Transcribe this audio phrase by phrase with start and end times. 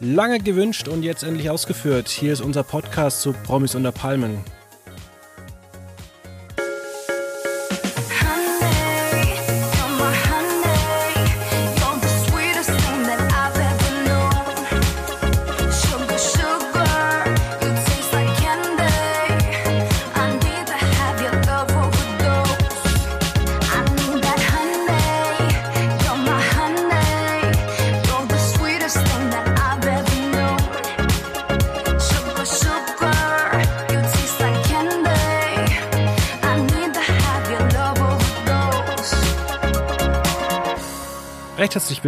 [0.00, 2.08] Lange gewünscht und jetzt endlich ausgeführt.
[2.08, 4.44] Hier ist unser Podcast zu Promis unter Palmen.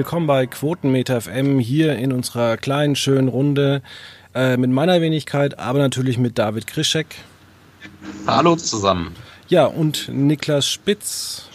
[0.08, 3.82] Willkommen bei Quotenmeter FM hier in unserer kleinen, schönen Runde
[4.34, 7.08] äh, mit meiner Wenigkeit, aber natürlich mit David Krischek.
[8.26, 9.14] Hallo zusammen.
[9.48, 11.50] Ja, und Niklas Spitz.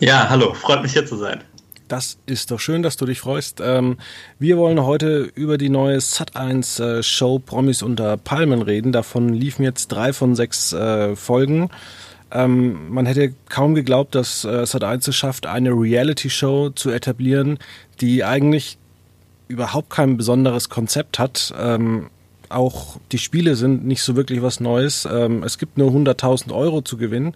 [0.00, 1.44] Ja, hallo, freut mich hier zu sein.
[1.86, 3.60] Das ist doch schön, dass du dich freust.
[3.62, 3.98] Ähm,
[4.40, 8.90] wir wollen heute über die neue Sat1 äh, Show Promis unter Palmen reden.
[8.90, 11.70] Davon liefen jetzt drei von sechs äh, Folgen.
[12.30, 17.58] Ähm, man hätte kaum geglaubt, dass äh, Sat1 es schafft, eine Reality-Show zu etablieren,
[18.00, 18.78] die eigentlich
[19.48, 21.54] überhaupt kein besonderes Konzept hat.
[21.58, 22.10] Ähm,
[22.50, 25.06] auch die Spiele sind nicht so wirklich was Neues.
[25.10, 27.34] Ähm, es gibt nur 100.000 Euro zu gewinnen.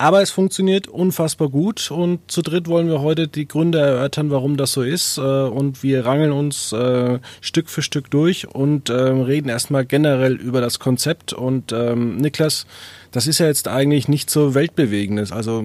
[0.00, 4.56] Aber es funktioniert unfassbar gut und zu dritt wollen wir heute die Gründe erörtern, warum
[4.56, 5.18] das so ist.
[5.18, 10.34] Äh, und wir rangeln uns äh, Stück für Stück durch und ähm, reden erstmal generell
[10.34, 11.32] über das Konzept.
[11.32, 12.66] Und ähm, Niklas,
[13.10, 15.32] das ist ja jetzt eigentlich nicht so weltbewegendes.
[15.32, 15.64] Also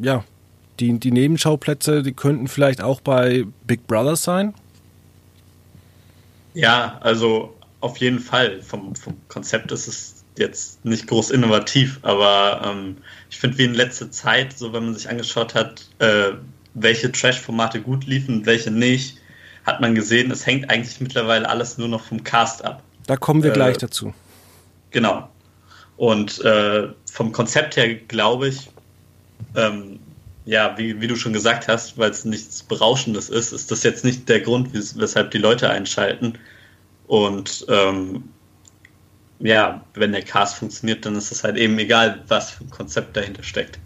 [0.00, 0.22] ja,
[0.78, 4.54] die, die Nebenschauplätze, die könnten vielleicht auch bei Big Brother sein.
[6.54, 8.62] Ja, also auf jeden Fall.
[8.62, 12.96] Vom, vom Konzept ist es jetzt nicht groß innovativ, aber ähm,
[13.30, 16.32] ich finde, wie in letzter Zeit, so wenn man sich angeschaut hat, äh,
[16.74, 19.18] welche Trash-Formate gut liefen und welche nicht,
[19.64, 22.82] hat man gesehen, es hängt eigentlich mittlerweile alles nur noch vom Cast ab.
[23.06, 24.14] Da kommen wir äh, gleich dazu.
[24.90, 25.28] Genau.
[25.96, 28.68] Und äh, vom Konzept her glaube ich,
[29.54, 29.98] ähm,
[30.44, 34.04] ja, wie, wie du schon gesagt hast, weil es nichts Berauschendes ist, ist das jetzt
[34.04, 36.38] nicht der Grund, weshalb die Leute einschalten.
[37.08, 38.24] Und ähm,
[39.38, 43.16] ja, wenn der Cast funktioniert, dann ist es halt eben egal, was für ein Konzept
[43.16, 43.78] dahinter steckt.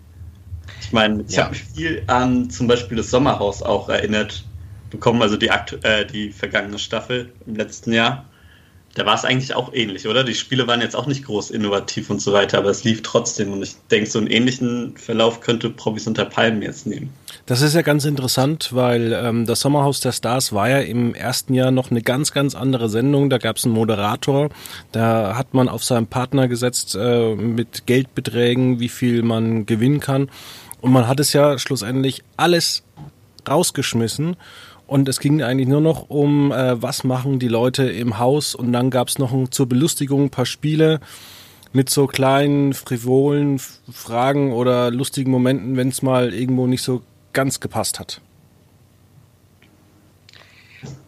[0.81, 1.45] Ich meine, ich ja.
[1.45, 4.45] habe mich viel an zum Beispiel das Sommerhaus auch erinnert
[4.91, 8.25] bekommen, also die, äh, die vergangene Staffel im letzten Jahr
[8.95, 10.25] da war es eigentlich auch ähnlich, oder?
[10.25, 13.53] Die Spiele waren jetzt auch nicht groß innovativ und so weiter, aber es lief trotzdem.
[13.53, 17.11] Und ich denke, so einen ähnlichen Verlauf könnte Promis unter Palmen jetzt nehmen.
[17.47, 21.55] Das ist ja ganz interessant, weil ähm, das Sommerhaus der Stars war ja im ersten
[21.55, 23.31] Jahr noch eine ganz, ganz andere Sendung.
[23.31, 24.51] Da gab es einen Moderator,
[24.91, 30.31] da hat man auf seinen Partner gesetzt äh, mit Geldbeträgen, wie viel man gewinnen kann.
[30.81, 32.83] Und man hat es ja schlussendlich alles
[33.49, 34.37] rausgeschmissen
[34.91, 38.57] und es ging eigentlich nur noch um, äh, was machen die Leute im Haus.
[38.57, 40.99] Und dann gab es noch ein, zur Belustigung ein paar Spiele
[41.73, 47.03] mit so kleinen, frivolen Fragen oder lustigen Momenten, wenn es mal irgendwo nicht so
[47.33, 48.21] ganz gepasst hat.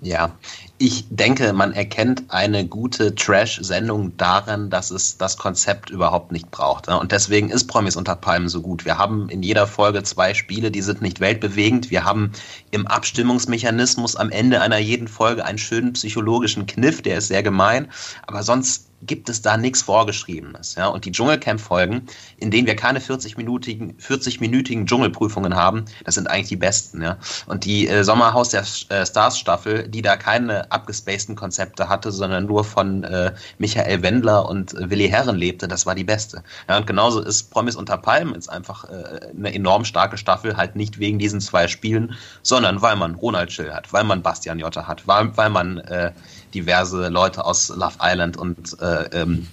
[0.01, 0.37] Ja,
[0.83, 6.89] ich denke, man erkennt eine gute Trash-Sendung daran, dass es das Konzept überhaupt nicht braucht.
[6.89, 8.85] Und deswegen ist Promis unter Palmen so gut.
[8.85, 11.93] Wir haben in jeder Folge zwei Spiele, die sind nicht weltbewegend.
[11.93, 12.33] Wir haben
[12.73, 17.89] im Abstimmungsmechanismus am Ende einer jeden Folge einen schönen psychologischen Kniff, der ist sehr gemein.
[18.27, 20.77] Aber sonst gibt es da nichts Vorgeschriebenes.
[20.77, 20.87] Ja?
[20.89, 22.07] Und die Dschungelcamp-Folgen,
[22.39, 27.03] in denen wir keine 40-minütigen 40 -minütigen Dschungelprüfungen haben, das sind eigentlich die besten.
[27.03, 27.19] Ja?
[27.47, 32.65] Und die äh, Sommerhaus der äh, Stars-Staffel, die da keine abgespaceden Konzepte hatte, sondern nur
[32.65, 36.43] von äh, Michael Wendler und äh, Willi Herren lebte, das war die beste.
[36.69, 36.77] Ja?
[36.77, 40.99] Und genauso ist Promis unter Palmen jetzt einfach äh, eine enorm starke Staffel, halt nicht
[40.99, 45.07] wegen diesen zwei Spielen, sondern weil man Ronald Schill hat, weil man Bastian Jotta hat,
[45.07, 46.13] weil, weil man äh,
[46.55, 49.49] diverse Leute aus Love Island und äh, ähm,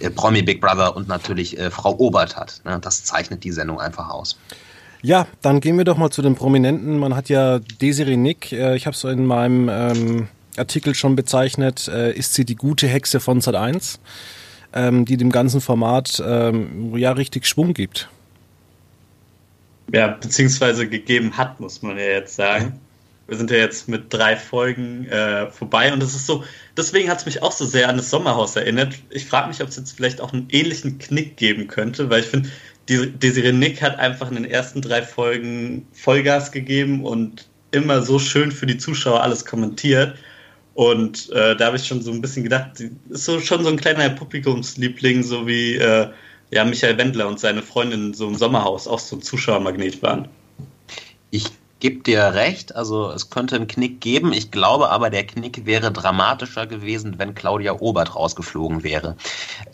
[0.00, 2.60] äh, Promi Big Brother und natürlich äh, Frau Obert hat.
[2.64, 2.78] Ne?
[2.80, 4.38] Das zeichnet die Sendung einfach aus.
[5.02, 6.98] Ja, dann gehen wir doch mal zu den Prominenten.
[6.98, 11.88] Man hat ja Desiree Nick, äh, ich habe es in meinem ähm, Artikel schon bezeichnet,
[11.88, 13.98] äh, ist sie die gute Hexe von Sat1,
[14.72, 18.08] ähm, die dem ganzen Format ähm, ja richtig Schwung gibt.
[19.92, 22.80] Ja, beziehungsweise gegeben hat, muss man ja jetzt sagen.
[23.28, 26.44] Wir sind ja jetzt mit drei Folgen äh, vorbei und es ist so,
[26.76, 28.94] deswegen hat es mich auch so sehr an das Sommerhaus erinnert.
[29.10, 32.26] Ich frage mich, ob es jetzt vielleicht auch einen ähnlichen Knick geben könnte, weil ich
[32.26, 32.48] finde,
[32.88, 38.50] Desiree Nick hat einfach in den ersten drei Folgen Vollgas gegeben und immer so schön
[38.50, 40.16] für die Zuschauer alles kommentiert.
[40.72, 43.68] Und äh, da habe ich schon so ein bisschen gedacht, sie ist so schon so
[43.68, 46.08] ein kleiner Publikumsliebling, so wie äh,
[46.50, 50.28] ja, Michael Wendler und seine Freundin so im Sommerhaus auch so ein Zuschauermagnet waren.
[51.30, 51.44] Ich
[51.80, 54.32] gebe dir recht, also es könnte einen Knick geben.
[54.32, 59.16] Ich glaube aber, der Knick wäre dramatischer gewesen, wenn Claudia Obert rausgeflogen wäre.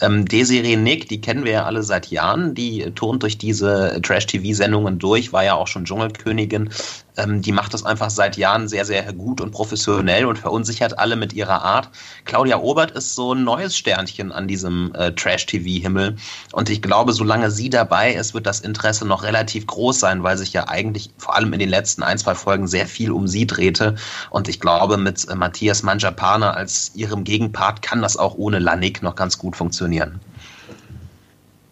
[0.00, 4.98] Ähm, Desiree Nick, die kennen wir ja alle seit Jahren, die turnt durch diese Trash-TV-Sendungen
[4.98, 6.70] durch, war ja auch schon Dschungelkönigin,
[7.16, 11.16] ähm, die macht das einfach seit Jahren sehr, sehr gut und professionell und verunsichert alle
[11.16, 11.90] mit ihrer Art.
[12.24, 16.16] Claudia Obert ist so ein neues Sternchen an diesem äh, Trash-TV-Himmel.
[16.52, 20.36] Und ich glaube, solange sie dabei ist, wird das Interesse noch relativ groß sein, weil
[20.36, 23.46] sich ja eigentlich vor allem in den letzten ein, zwei Folgen sehr viel um sie
[23.46, 23.94] drehte.
[24.30, 29.02] Und ich glaube, mit äh, Matthias Manjapane als ihrem Gegenpart kann das auch ohne Lanik
[29.02, 30.20] noch ganz gut funktionieren.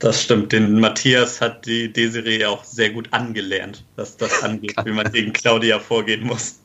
[0.02, 0.50] Das stimmt.
[0.50, 5.32] Den Matthias hat die Desiree auch sehr gut angelernt, was das angeht, wie man gegen
[5.32, 6.58] Claudia vorgehen muss.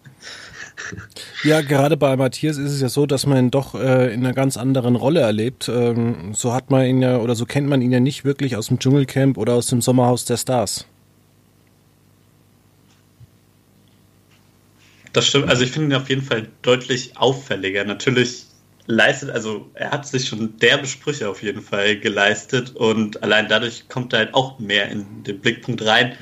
[1.43, 4.33] Ja, gerade bei Matthias ist es ja so, dass man ihn doch äh, in einer
[4.33, 5.69] ganz anderen Rolle erlebt.
[5.69, 8.69] Ähm, so hat man ihn ja oder so kennt man ihn ja nicht wirklich aus
[8.69, 10.87] dem Dschungelcamp oder aus dem Sommerhaus der Stars.
[15.13, 15.47] Das stimmt.
[15.47, 17.83] Also ich finde ihn auf jeden Fall deutlich auffälliger.
[17.83, 18.46] Natürlich
[18.87, 23.87] leistet, also er hat sich schon derbe Sprüche auf jeden Fall geleistet und allein dadurch
[23.89, 26.13] kommt er halt auch mehr in den Blickpunkt rein.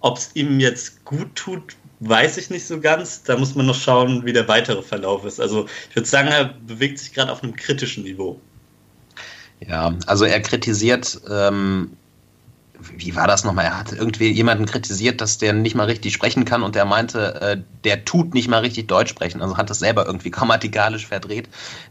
[0.00, 3.22] Ob es ihm jetzt gut tut, weiß ich nicht so ganz.
[3.22, 5.40] Da muss man noch schauen, wie der weitere Verlauf ist.
[5.40, 8.40] Also ich würde sagen, er bewegt sich gerade auf einem kritischen Niveau.
[9.66, 11.96] Ja, also er kritisiert ähm,
[12.96, 13.66] wie war das nochmal?
[13.66, 17.40] Er hat irgendwie jemanden kritisiert, dass der nicht mal richtig sprechen kann und der meinte,
[17.40, 19.42] äh, der tut nicht mal richtig Deutsch sprechen.
[19.42, 21.48] Also hat das selber irgendwie grammatikalisch verdreht.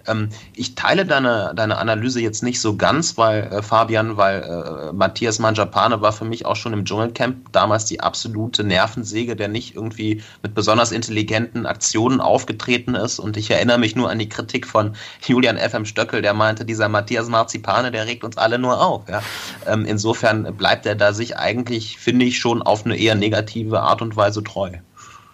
[0.08, 4.94] Ähm, ich teile deine, deine Analyse jetzt nicht so ganz, weil äh, Fabian, weil äh,
[4.94, 9.76] Matthias Manjapane war für mich auch schon im Dschungelcamp damals die absolute Nervensäge, der nicht
[9.76, 13.20] irgendwie mit besonders intelligenten Aktionen aufgetreten ist.
[13.20, 14.96] Und ich erinnere mich nur an die Kritik von
[15.26, 15.86] Julian F.M.
[15.86, 19.08] Stöckel, der meinte, dieser Matthias Marzipane, der regt uns alle nur auf.
[19.10, 19.22] Ja?
[19.68, 23.81] Ähm, insofern bleibt bleibt er da sich eigentlich, finde ich, schon auf eine eher negative
[23.81, 24.72] Art und Weise treu.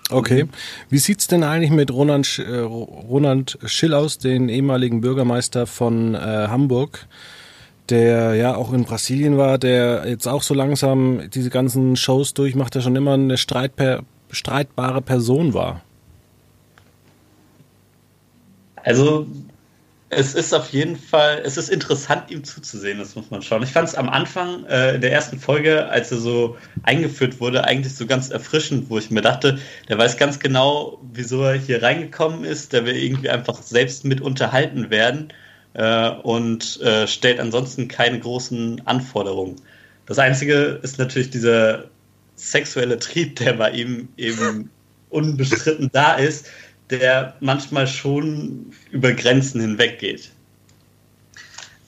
[0.10, 0.48] Okay.
[0.90, 6.16] Wie sieht es denn eigentlich mit Ronald, äh, Ronald Schill aus, den ehemaligen Bürgermeister von
[6.16, 7.08] äh, Hamburg,
[7.90, 12.76] der ja auch in Brasilien war, der jetzt auch so langsam diese ganzen Shows durchmacht,
[12.76, 15.82] der schon immer eine streitper streitbare Person war?
[18.84, 19.28] Also
[20.10, 23.64] es ist auf jeden Fall, es ist interessant, ihm zuzusehen, das muss man schauen.
[23.64, 27.66] Ich fand es am Anfang äh, in der ersten Folge, als er so eingeführt wurde,
[27.66, 29.60] eigentlich so ganz erfrischend, wo ich mir dachte,
[29.90, 34.22] der weiß ganz genau, wieso er hier reingekommen ist, der will irgendwie einfach selbst mit
[34.22, 35.34] unterhalten werden
[35.74, 39.58] äh, und äh, stellt ansonsten keine großen Anforderungen.
[40.06, 41.84] Das Einzige ist natürlich dieser
[42.36, 44.70] sexuelle Trieb, der bei ihm eben
[45.10, 46.48] unbestritten da ist
[46.90, 50.32] der manchmal schon über Grenzen hinweg geht.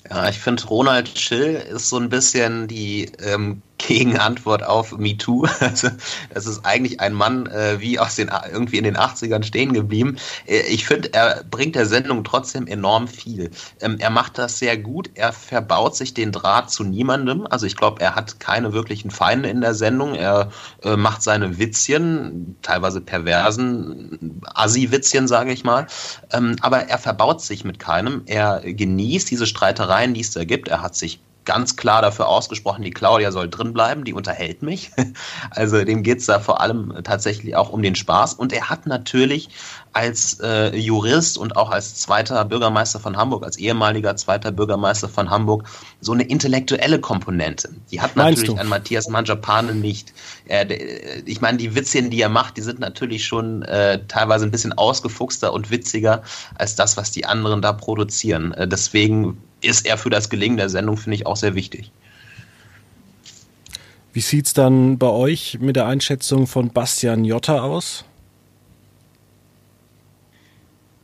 [0.10, 5.48] Ja, ich finde, Ronald Schill ist so ein bisschen die ähm, Gegenantwort auf MeToo.
[5.60, 5.90] Also,
[6.34, 10.18] das ist eigentlich ein Mann äh, wie aus den irgendwie in den 80ern stehen geblieben.
[10.46, 13.52] Äh, ich finde, er bringt der Sendung trotzdem enorm viel.
[13.82, 15.10] Ähm, er macht das sehr gut.
[15.16, 17.48] Er verbaut sich den Draht zu niemandem.
[17.50, 20.16] Also ich glaube, er hat keine wirklichen Feinde in der Sendung.
[20.16, 20.52] Er
[20.84, 25.88] äh, macht seine Witzchen, teilweise perversen Assi-Witzchen, sage ich mal.
[26.32, 28.24] Ähm, aber er verbaut sich mit keinem.
[28.26, 30.68] Er genießt diese Streitereien, die es da gibt.
[30.68, 31.20] Er hat sich
[31.50, 34.92] ganz klar dafür ausgesprochen, die Claudia soll drinbleiben, die unterhält mich.
[35.52, 38.36] Also dem geht es da vor allem tatsächlich auch um den Spaß.
[38.36, 39.50] Und er hat natürlich
[39.94, 45.30] als äh, Jurist und auch als zweiter Bürgermeister von Hamburg, als ehemaliger zweiter Bürgermeister von
[45.30, 45.68] Hamburg,
[46.02, 47.70] so eine intellektuelle Komponente.
[47.90, 48.62] Die hat Meinst natürlich du?
[48.62, 50.14] ein Matthias Manjapane nicht.
[50.48, 54.52] Äh, ich meine, die Witzchen, die er macht, die sind natürlich schon äh, teilweise ein
[54.52, 56.22] bisschen ausgefuchster und witziger
[56.56, 58.54] als das, was die anderen da produzieren.
[58.54, 61.92] Äh, deswegen ist er für das Gelingen der Sendung, finde ich, auch sehr wichtig.
[64.14, 68.06] Wie sieht es dann bei euch mit der Einschätzung von Bastian Jotta aus?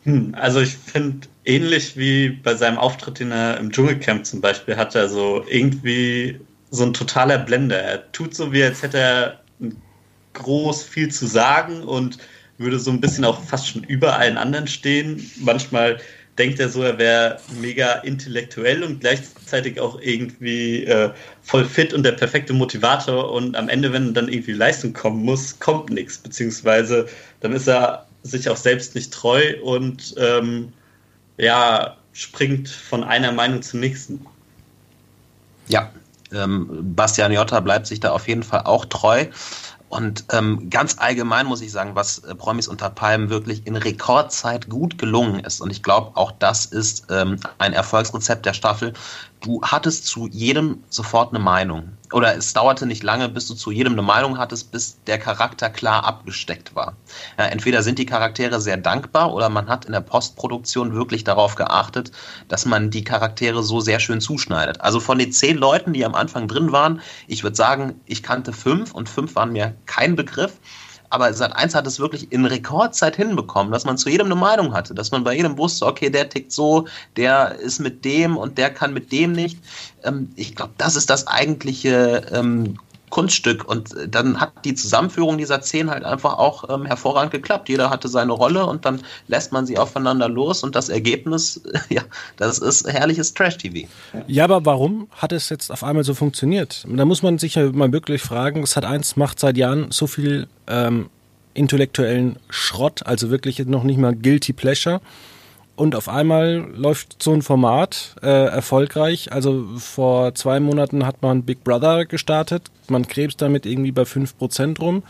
[0.04, 4.76] Hm, also ich finde, ähnlich wie bei seinem Auftritt, den er im Dschungelcamp zum Beispiel
[4.78, 6.40] hat, er so irgendwie
[6.72, 7.80] so ein totaler Blender.
[7.80, 9.40] Er tut so, wie als hätte er
[10.34, 12.18] groß viel zu sagen und
[12.58, 15.30] würde so ein bisschen auch fast schon über allen anderen stehen.
[15.40, 16.00] Manchmal
[16.38, 21.12] denkt er so, er wäre mega intellektuell und gleichzeitig auch irgendwie äh,
[21.44, 23.32] voll fit und der perfekte Motivator.
[23.32, 26.18] Und am Ende, wenn dann irgendwie Leistung kommen muss, kommt nichts.
[26.18, 27.08] Beziehungsweise
[27.40, 30.74] dann ist er sich auch selbst nicht treu und ähm,
[31.38, 34.26] ja, springt von einer Meinung zur nächsten.
[35.68, 35.92] Ja,
[36.34, 39.26] ähm, Bastian Jotta bleibt sich da auf jeden Fall auch treu.
[39.90, 44.68] Und ähm, ganz allgemein muss ich sagen, was äh, Promis unter Palmen wirklich in Rekordzeit
[44.70, 45.62] gut gelungen ist.
[45.62, 48.94] Und ich glaube, auch das ist ähm, ein Erfolgsrezept der Staffel.
[49.42, 51.90] Du hattest zu jedem sofort eine Meinung.
[52.12, 55.70] Oder es dauerte nicht lange, bis du zu jedem eine Meinung hattest, bis der Charakter
[55.70, 56.96] klar abgesteckt war.
[57.38, 61.56] Ja, entweder sind die Charaktere sehr dankbar oder man hat in der Postproduktion wirklich darauf
[61.56, 62.12] geachtet,
[62.48, 64.82] dass man die Charaktere so sehr schön zuschneidet.
[64.82, 68.54] Also von den zehn Leuten, die am Anfang drin waren, ich würde sagen, ich kannte
[68.54, 70.54] fünf und fünf waren mir kein Begriff
[71.10, 74.94] aber Sat1 hat es wirklich in Rekordzeit hinbekommen, dass man zu jedem eine Meinung hatte,
[74.94, 76.86] dass man bei jedem wusste, okay, der tickt so,
[77.16, 79.60] der ist mit dem und der kann mit dem nicht.
[80.04, 82.78] Ähm, ich glaube, das ist das eigentliche ähm,
[83.10, 83.68] Kunststück.
[83.68, 87.70] Und dann hat die Zusammenführung dieser zehn halt einfach auch ähm, hervorragend geklappt.
[87.70, 92.02] Jeder hatte seine Rolle und dann lässt man sie aufeinander los und das Ergebnis, ja,
[92.38, 93.88] das ist herrliches Trash-TV.
[94.28, 96.86] Ja, aber warum hat es jetzt auf einmal so funktioniert?
[96.88, 100.08] Da muss man sich ja mal wirklich fragen, es hat eins macht seit Jahren so
[100.08, 101.10] viel ähm,
[101.54, 105.02] intellektuellen Schrott, also wirklich noch nicht mal Guilty Pleasure.
[105.76, 109.34] Und auf einmal läuft so ein Format äh, erfolgreich.
[109.34, 112.72] Also vor zwei Monaten hat man Big Brother gestartet.
[112.88, 115.04] Man krebst damit irgendwie bei fünf Prozent rum.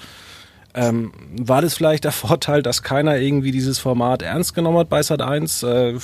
[0.74, 5.03] Ähm, war das vielleicht der Vorteil, dass keiner irgendwie dieses Format ernst genommen hat bei
[5.03, 5.63] Sat 1?
[5.63, 6.00] Äh,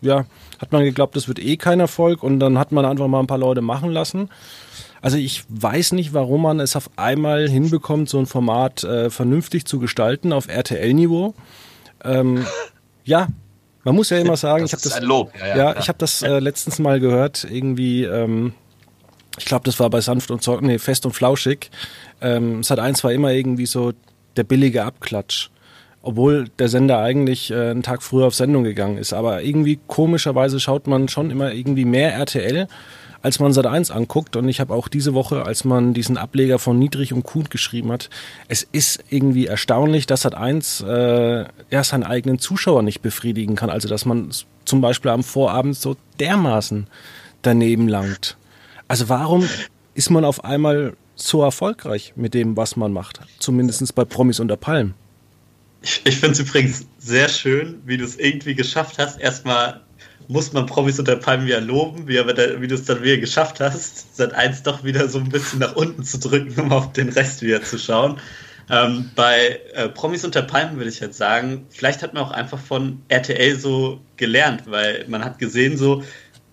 [0.00, 0.26] ja,
[0.58, 3.26] hat man geglaubt, das wird eh kein Erfolg und dann hat man einfach mal ein
[3.26, 4.28] paar Leute machen lassen.
[5.00, 9.66] Also ich weiß nicht, warum man es auf einmal hinbekommt, so ein Format äh, vernünftig
[9.66, 11.34] zu gestalten auf RTL-Niveau.
[12.04, 12.46] Ähm,
[13.04, 13.28] ja,
[13.84, 15.32] man muss ja immer sagen, das ich habe das, ein Lob.
[15.38, 18.04] Ja, ja, ja ich habe das äh, letztens mal gehört, irgendwie.
[18.04, 18.54] Ähm,
[19.36, 21.70] ich glaube, das war bei sanft und sorg, nee, fest und flauschig.
[22.20, 23.92] Ähm, Sat 1 war immer irgendwie so
[24.36, 25.50] der billige Abklatsch.
[26.02, 29.12] Obwohl der Sender eigentlich äh, einen Tag früher auf Sendung gegangen ist.
[29.12, 32.68] Aber irgendwie komischerweise schaut man schon immer irgendwie mehr RTL
[33.24, 36.58] als man Sat 1 anguckt, und ich habe auch diese Woche, als man diesen Ableger
[36.58, 38.10] von Niedrig und Kuhn geschrieben hat,
[38.48, 43.70] es ist irgendwie erstaunlich, dass Sat 1 äh, ja, seinen eigenen Zuschauer nicht befriedigen kann.
[43.70, 44.28] Also dass man
[44.66, 46.86] zum Beispiel am Vorabend so dermaßen
[47.40, 48.36] daneben langt.
[48.88, 49.48] Also warum
[49.94, 53.20] ist man auf einmal so erfolgreich mit dem, was man macht?
[53.38, 54.92] Zumindest bei Promis unter Palm.
[55.80, 59.80] Ich, ich finde es übrigens sehr schön, wie du es irgendwie geschafft hast, erstmal
[60.28, 64.16] muss man Promis unter Palmen wieder loben, wie, wie du es dann wieder geschafft hast,
[64.16, 67.42] seit eins doch wieder so ein bisschen nach unten zu drücken, um auf den Rest
[67.42, 68.20] wieder zu schauen.
[68.70, 72.58] Ähm, bei äh, Promis unter Palmen würde ich jetzt sagen, vielleicht hat man auch einfach
[72.58, 76.02] von RTL so gelernt, weil man hat gesehen, so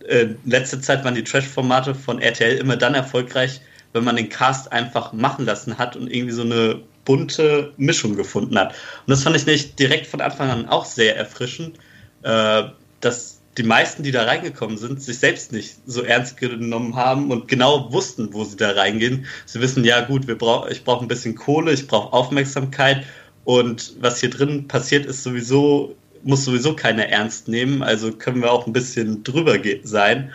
[0.08, 3.62] äh, letzte Zeit waren die Trash-Formate von RTL immer dann erfolgreich,
[3.94, 8.58] wenn man den Cast einfach machen lassen hat und irgendwie so eine bunte Mischung gefunden
[8.58, 8.74] hat.
[9.06, 11.78] Und das fand ich nicht direkt von Anfang an auch sehr erfrischend,
[12.24, 12.64] äh,
[13.00, 17.48] dass die meisten, die da reingekommen sind, sich selbst nicht so ernst genommen haben und
[17.48, 19.26] genau wussten, wo sie da reingehen.
[19.46, 23.06] Sie wissen, ja gut, wir brauch, ich brauche ein bisschen Kohle, ich brauche Aufmerksamkeit
[23.44, 28.52] und was hier drin passiert, ist sowieso, muss sowieso keiner ernst nehmen, also können wir
[28.52, 30.32] auch ein bisschen drüber sein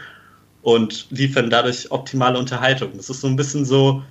[0.63, 2.91] und liefern dadurch optimale Unterhaltung.
[2.97, 4.03] Das ist so ein bisschen so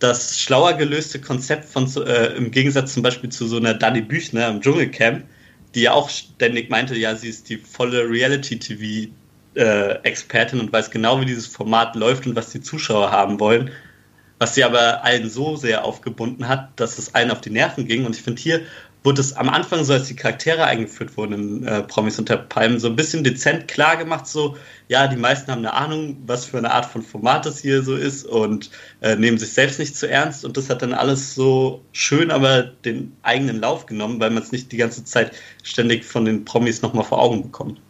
[0.00, 4.48] das schlauer gelöste Konzept von, äh, im Gegensatz zum Beispiel zu so einer Danny Büchner
[4.48, 5.24] im Dschungelcamp,
[5.74, 11.20] die ja auch ständig meinte, ja, sie ist die volle Reality-TV-Expertin äh, und weiß genau,
[11.20, 13.70] wie dieses Format läuft und was die Zuschauer haben wollen.
[14.38, 18.06] Was sie aber allen so sehr aufgebunden hat, dass es allen auf die Nerven ging.
[18.06, 18.62] Und ich finde, hier
[19.02, 22.78] wurde es am Anfang, so als die Charaktere eingeführt wurden in äh, Promis unter Palmen,
[22.78, 24.56] so ein bisschen dezent klar gemacht, so,
[24.88, 27.96] ja, die meisten haben eine Ahnung, was für eine Art von Format das hier so
[27.96, 31.82] ist und äh, nehmen sich selbst nicht zu ernst und das hat dann alles so
[31.92, 36.26] schön aber den eigenen Lauf genommen, weil man es nicht die ganze Zeit ständig von
[36.26, 37.80] den Promis nochmal vor Augen bekommt.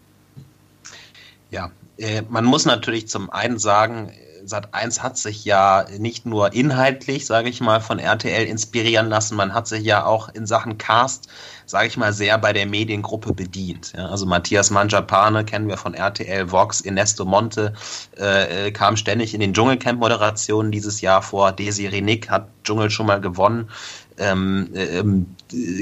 [1.50, 4.12] Ja, äh, man muss natürlich zum einen sagen,
[4.50, 9.54] Sat1 hat sich ja nicht nur inhaltlich, sage ich mal, von RTL inspirieren lassen, man
[9.54, 11.28] hat sich ja auch in Sachen Cast,
[11.66, 13.92] sage ich mal, sehr bei der Mediengruppe bedient.
[13.96, 17.74] Ja, also Matthias Manjapane kennen wir von RTL, Vox, Ernesto Monte
[18.18, 21.52] äh, äh, kam ständig in den Dschungelcamp-Moderationen dieses Jahr vor.
[21.52, 23.70] Desiree Nick hat Dschungel schon mal gewonnen
[24.20, 25.26] ähm, ähm,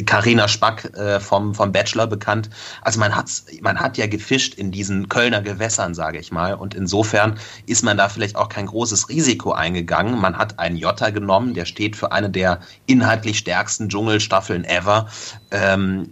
[0.06, 2.48] Carina Spack äh, vom, vom Bachelor bekannt.
[2.82, 6.54] Also man, hat's, man hat ja gefischt in diesen Kölner Gewässern, sage ich mal.
[6.54, 10.18] Und insofern ist man da vielleicht auch kein großes Risiko eingegangen.
[10.18, 15.08] Man hat einen Jota genommen, der steht für eine der inhaltlich stärksten Dschungelstaffeln ever.
[15.50, 16.10] Ähm,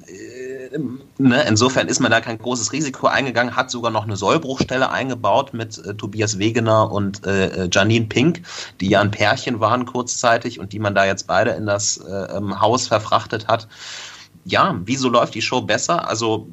[1.19, 5.55] ne, insofern ist man da kein großes Risiko eingegangen, hat sogar noch eine Sollbruchstelle eingebaut
[5.55, 8.43] mit äh, Tobias Wegener und äh, äh, Janine Pink,
[8.81, 12.41] die ja ein Pärchen waren kurzzeitig und die man da jetzt beide in das äh,
[12.61, 13.69] Haus verfrachtet hat.
[14.45, 16.09] Ja, wieso läuft die Show besser?
[16.09, 16.47] Also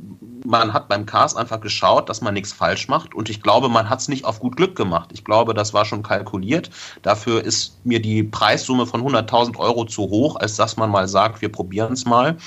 [0.46, 3.90] man hat beim Cast einfach geschaut, dass man nichts falsch macht und ich glaube, man
[3.90, 5.10] hat es nicht auf gut Glück gemacht.
[5.14, 6.70] Ich glaube, das war schon kalkuliert.
[7.02, 11.42] Dafür ist mir die Preissumme von 100.000 Euro zu hoch, als dass man mal sagt,
[11.42, 12.38] wir probieren es mal.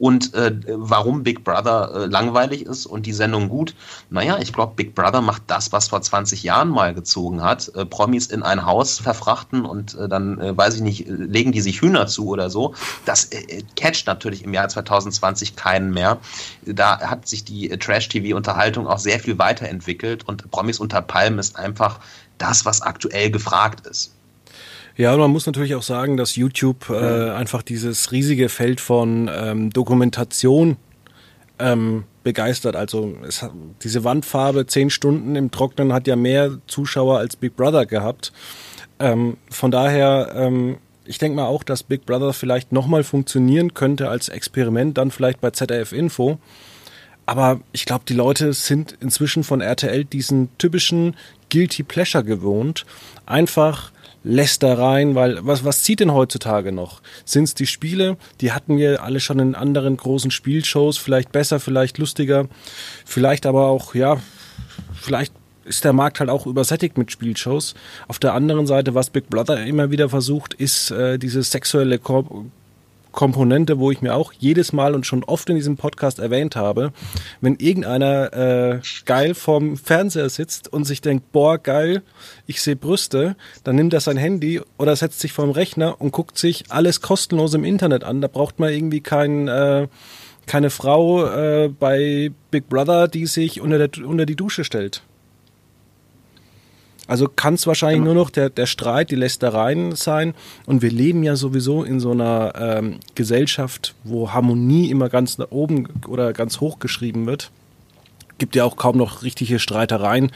[0.00, 3.74] Und äh, warum Big Brother äh, langweilig ist und die Sendung gut?
[4.08, 7.70] Naja, ich glaube, Big Brother macht das, was vor 20 Jahren mal gezogen hat.
[7.74, 11.60] Äh, Promis in ein Haus verfrachten und äh, dann, äh, weiß ich nicht, legen die
[11.60, 12.74] sich Hühner zu oder so.
[13.04, 16.16] Das äh, catcht natürlich im Jahr 2020 keinen mehr.
[16.64, 22.00] Da hat sich die Trash-TV-Unterhaltung auch sehr viel weiterentwickelt und Promis unter Palmen ist einfach
[22.38, 24.14] das, was aktuell gefragt ist.
[24.96, 29.30] Ja, und man muss natürlich auch sagen, dass YouTube äh, einfach dieses riesige Feld von
[29.32, 30.76] ähm, Dokumentation
[31.58, 32.76] ähm, begeistert.
[32.76, 37.56] Also es hat, diese Wandfarbe zehn Stunden im Trocknen hat ja mehr Zuschauer als Big
[37.56, 38.32] Brother gehabt.
[38.98, 44.08] Ähm, von daher, ähm, ich denke mal auch, dass Big Brother vielleicht nochmal funktionieren könnte
[44.08, 46.38] als Experiment, dann vielleicht bei ZDF Info.
[47.26, 51.16] Aber ich glaube, die Leute sind inzwischen von RTL diesen typischen
[51.48, 52.84] Guilty Pleasure gewohnt.
[53.24, 57.00] Einfach Lästereien, weil was, was zieht denn heutzutage noch?
[57.24, 58.16] Sind es die Spiele?
[58.40, 62.46] Die hatten wir alle schon in anderen großen Spielshows, vielleicht besser, vielleicht lustiger,
[63.04, 64.20] vielleicht aber auch, ja,
[64.94, 65.32] vielleicht
[65.64, 67.74] ist der Markt halt auch übersättigt mit Spielshows.
[68.08, 72.46] Auf der anderen Seite, was Big Brother immer wieder versucht, ist äh, diese sexuelle Ko
[73.12, 76.92] Komponente, wo ich mir auch jedes Mal und schon oft in diesem Podcast erwähnt habe,
[77.40, 82.02] wenn irgendeiner äh, geil vorm Fernseher sitzt und sich denkt, boah, geil,
[82.46, 86.38] ich sehe Brüste, dann nimmt er sein Handy oder setzt sich vorm Rechner und guckt
[86.38, 88.20] sich alles kostenlos im Internet an.
[88.20, 89.88] Da braucht man irgendwie kein, äh,
[90.46, 95.02] keine Frau äh, bei Big Brother, die sich unter, der, unter die Dusche stellt.
[97.10, 100.32] Also kann es wahrscheinlich nur noch der, der Streit, die Lästereien sein.
[100.64, 105.50] Und wir leben ja sowieso in so einer ähm, Gesellschaft, wo Harmonie immer ganz nach
[105.50, 107.50] oben oder ganz hoch geschrieben wird.
[108.38, 110.30] Gibt ja auch kaum noch richtige Streitereien.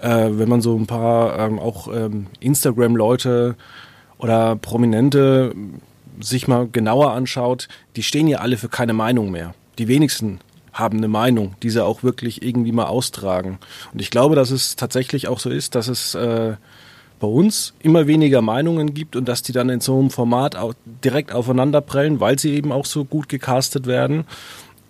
[0.00, 3.54] Äh, wenn man so ein paar ähm, auch ähm, Instagram-Leute
[4.18, 5.54] oder Prominente
[6.18, 9.54] sich mal genauer anschaut, die stehen ja alle für keine Meinung mehr.
[9.78, 10.40] Die wenigsten
[10.72, 13.58] haben eine Meinung, die sie auch wirklich irgendwie mal austragen.
[13.92, 16.56] Und ich glaube, dass es tatsächlich auch so ist, dass es äh,
[17.18, 20.74] bei uns immer weniger Meinungen gibt und dass die dann in so einem Format auch
[21.04, 24.24] direkt aufeinanderprellen, weil sie eben auch so gut gecastet werden.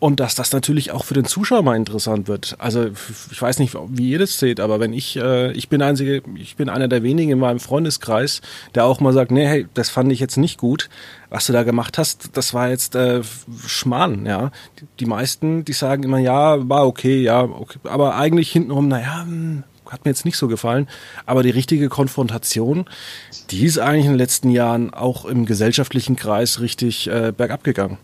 [0.00, 2.54] Und dass das natürlich auch für den Zuschauer mal interessant wird.
[2.60, 2.90] Also
[3.32, 6.54] ich weiß nicht, wie ihr das seht, aber wenn ich, äh, ich bin einzige, ich
[6.54, 8.40] bin einer der wenigen in meinem Freundeskreis,
[8.76, 10.88] der auch mal sagt, nee, hey, das fand ich jetzt nicht gut,
[11.30, 13.22] was du da gemacht hast, das war jetzt äh,
[13.66, 14.52] Schmarrn, ja.
[15.00, 19.64] Die, meisten, die sagen immer, ja, war okay, ja, okay, aber eigentlich hintenrum, naja, hm,
[19.86, 20.86] hat mir jetzt nicht so gefallen.
[21.26, 22.84] Aber die richtige Konfrontation,
[23.50, 27.98] die ist eigentlich in den letzten Jahren auch im gesellschaftlichen Kreis richtig äh, bergab gegangen.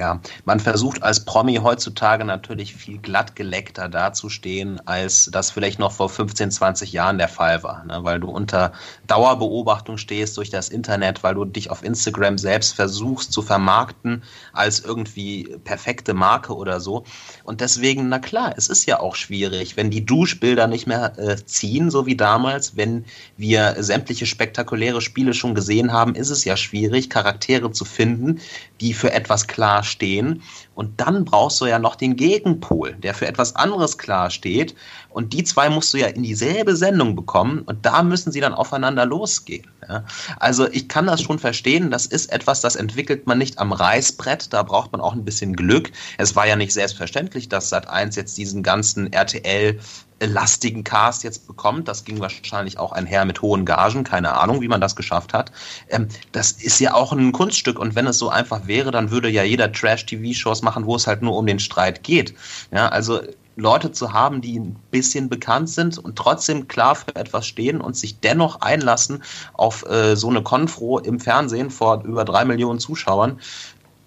[0.00, 6.08] Ja, man versucht als Promi heutzutage natürlich viel glattgeleckter dazustehen, als das vielleicht noch vor
[6.08, 7.84] 15, 20 Jahren der Fall war.
[7.84, 7.98] Ne?
[8.02, 8.72] Weil du unter
[9.08, 14.22] Dauerbeobachtung stehst durch das Internet, weil du dich auf Instagram selbst versuchst zu vermarkten
[14.54, 17.04] als irgendwie perfekte Marke oder so.
[17.44, 21.36] Und deswegen, na klar, es ist ja auch schwierig, wenn die Duschbilder nicht mehr äh,
[21.44, 23.04] ziehen, so wie damals, wenn
[23.36, 28.40] wir sämtliche spektakuläre Spiele schon gesehen haben, ist es ja schwierig, Charaktere zu finden,
[28.80, 30.42] die für etwas klar stehen.
[30.74, 34.74] Und dann brauchst du ja noch den Gegenpol, der für etwas anderes klar steht.
[35.10, 38.54] Und die zwei musst du ja in dieselbe Sendung bekommen und da müssen sie dann
[38.54, 39.66] aufeinander losgehen.
[39.86, 40.04] Ja?
[40.38, 44.52] Also ich kann das schon verstehen, das ist etwas, das entwickelt man nicht am Reißbrett,
[44.52, 45.90] da braucht man auch ein bisschen Glück.
[46.16, 49.80] Es war ja nicht selbstverständlich, dass Sat1 jetzt diesen ganzen RTL
[50.20, 51.88] lastigen Cast jetzt bekommt.
[51.88, 55.52] Das ging wahrscheinlich auch einher mit hohen Gagen, keine Ahnung, wie man das geschafft hat.
[55.88, 59.28] Ähm, das ist ja auch ein Kunststück und wenn es so einfach wäre, dann würde
[59.28, 62.34] ja jeder Trash-TV-Shows machen, wo es halt nur um den Streit geht.
[62.70, 63.20] Ja, also
[63.56, 67.96] Leute zu haben, die ein bisschen bekannt sind und trotzdem klar für etwas stehen und
[67.96, 73.38] sich dennoch einlassen auf äh, so eine Konfro im Fernsehen vor über drei Millionen Zuschauern,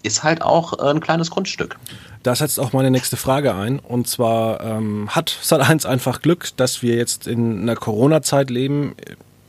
[0.04, 1.76] ist halt auch äh, ein kleines Kunststück.
[2.22, 3.78] Da setzt auch meine nächste Frage ein.
[3.78, 8.94] Und zwar ähm, hat Sat1 einfach Glück, dass wir jetzt in einer Corona-Zeit leben.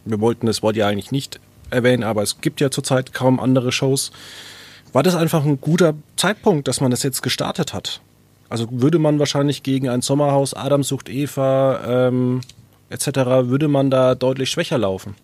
[0.03, 1.39] Wir wollten das Wort ja eigentlich nicht
[1.69, 4.11] erwähnen, aber es gibt ja zurzeit kaum andere Shows.
[4.93, 8.01] War das einfach ein guter Zeitpunkt, dass man das jetzt gestartet hat?
[8.49, 12.41] Also würde man wahrscheinlich gegen ein Sommerhaus, Adam sucht Eva ähm,
[12.89, 13.07] etc.,
[13.47, 15.15] würde man da deutlich schwächer laufen?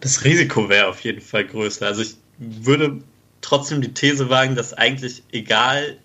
[0.00, 1.86] Das Risiko wäre auf jeden Fall größer.
[1.86, 3.00] Also ich würde
[3.40, 5.98] trotzdem die These wagen, dass eigentlich egal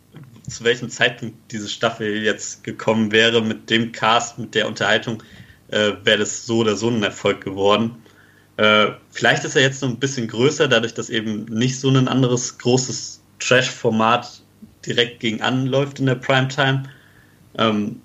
[0.50, 5.22] zu welchem Zeitpunkt diese Staffel jetzt gekommen wäre, mit dem Cast, mit der Unterhaltung,
[5.70, 7.96] äh, wäre das so oder so ein Erfolg geworden.
[8.56, 12.08] Äh, vielleicht ist er jetzt noch ein bisschen größer, dadurch, dass eben nicht so ein
[12.08, 14.42] anderes großes Trash-Format
[14.86, 16.84] direkt gegen anläuft in der Primetime.
[17.58, 18.02] Ähm,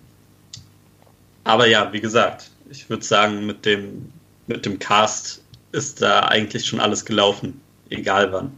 [1.45, 4.13] aber ja, wie gesagt, ich würde sagen, mit dem,
[4.49, 7.62] mit dem Cast ist da eigentlich schon alles gelaufen
[7.93, 8.53] egal wann.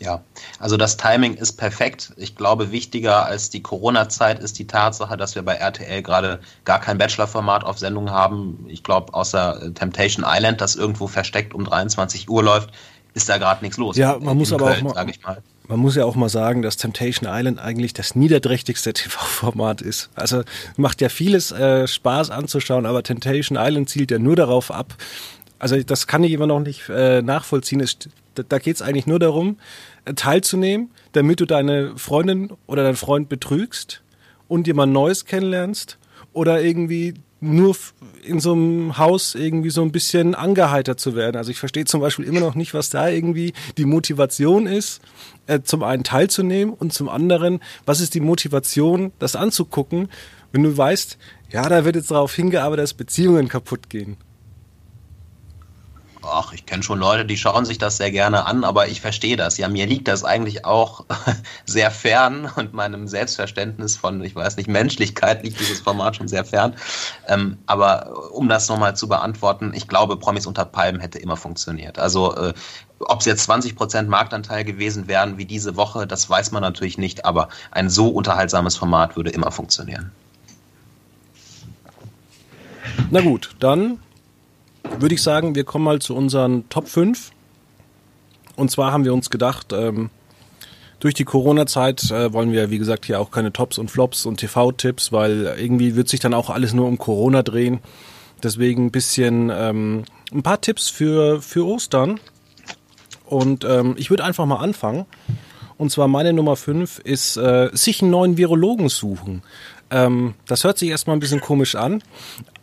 [0.00, 0.22] Ja,
[0.60, 2.12] also das Timing ist perfekt.
[2.16, 6.80] Ich glaube, wichtiger als die Corona-Zeit ist die Tatsache, dass wir bei RTL gerade gar
[6.80, 8.64] kein Bachelor-Format auf Sendung haben.
[8.68, 12.70] Ich glaube, außer Temptation Island, das irgendwo versteckt um 23 Uhr läuft,
[13.14, 13.96] ist da gerade nichts los.
[13.96, 16.76] Ja, man muss aber Köln, auch mal, mal, Man muss ja auch mal sagen, dass
[16.76, 20.10] Temptation Island eigentlich das niederträchtigste TV-Format ist.
[20.14, 20.42] Also
[20.76, 24.94] macht ja vieles äh, Spaß anzuschauen, aber Temptation Island zielt ja nur darauf ab.
[25.58, 27.80] Also das kann ich immer noch nicht äh, nachvollziehen.
[27.80, 27.98] Es,
[28.34, 29.58] da da geht es eigentlich nur darum,
[30.04, 34.02] äh, teilzunehmen, damit du deine Freundin oder deinen Freund betrügst
[34.46, 35.98] und jemand Neues kennenlernst
[36.32, 37.76] oder irgendwie nur
[38.24, 41.36] in so einem Haus irgendwie so ein bisschen angeheitert zu werden.
[41.36, 45.00] Also ich verstehe zum Beispiel immer noch nicht, was da irgendwie die Motivation ist,
[45.46, 50.08] äh, zum einen teilzunehmen und zum anderen, was ist die Motivation, das anzugucken,
[50.52, 51.18] wenn du weißt,
[51.50, 54.16] ja, da wird jetzt darauf hingearbeitet, dass Beziehungen kaputt gehen.
[56.30, 59.36] Ach, ich kenne schon Leute, die schauen sich das sehr gerne an, aber ich verstehe
[59.36, 59.58] das.
[59.58, 61.04] Ja, mir liegt das eigentlich auch
[61.66, 66.44] sehr fern und meinem Selbstverständnis von, ich weiß nicht, Menschlichkeit liegt dieses Format schon sehr
[66.44, 66.76] fern.
[67.26, 71.98] Ähm, aber um das nochmal zu beantworten, ich glaube, Promis unter Palmen hätte immer funktioniert.
[71.98, 72.54] Also äh,
[73.00, 77.24] ob es jetzt 20% Marktanteil gewesen wären wie diese Woche, das weiß man natürlich nicht,
[77.24, 80.12] aber ein so unterhaltsames Format würde immer funktionieren.
[83.10, 84.00] Na gut, dann
[84.98, 87.30] würde ich sagen, wir kommen mal zu unseren Top 5.
[88.56, 90.10] Und zwar haben wir uns gedacht, ähm,
[91.00, 94.38] durch die Corona-Zeit äh, wollen wir, wie gesagt, hier auch keine Tops und Flops und
[94.38, 97.80] TV-Tipps, weil irgendwie wird sich dann auch alles nur um Corona drehen.
[98.42, 102.18] Deswegen ein bisschen ähm, ein paar Tipps für, für Ostern.
[103.24, 105.06] Und ähm, ich würde einfach mal anfangen.
[105.76, 109.42] Und zwar meine Nummer 5 ist äh, sich einen neuen Virologen suchen.
[109.90, 112.02] Ähm, das hört sich erstmal ein bisschen komisch an,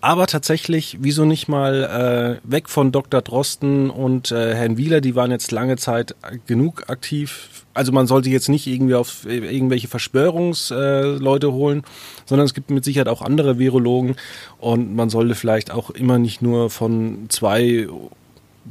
[0.02, 3.22] aber tatsächlich, wieso nicht mal äh, weg von Dr.
[3.22, 7.50] Drosten und äh, Herrn Wieler, die waren jetzt lange Zeit genug aktiv.
[7.74, 11.84] Also man sollte jetzt nicht irgendwie auf irgendwelche Verschwörungsleute äh, holen,
[12.26, 14.16] sondern es gibt mit Sicherheit auch andere Virologen
[14.60, 17.88] und man sollte vielleicht auch immer nicht nur von zwei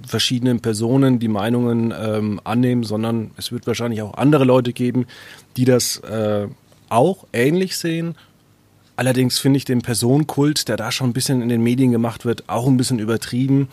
[0.06, 5.06] verschiedenen Personen die Meinungen ähm, annehmen, sondern es wird wahrscheinlich auch andere Leute geben,
[5.56, 6.46] die das äh,
[6.88, 8.14] auch ähnlich sehen
[8.96, 12.44] Allerdings finde ich den Personenkult, der da schon ein bisschen in den Medien gemacht wird,
[12.48, 13.68] auch ein bisschen übertrieben.